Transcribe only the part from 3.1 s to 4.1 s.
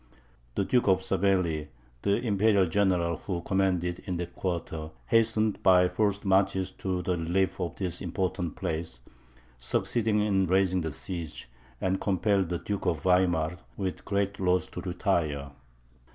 who commanded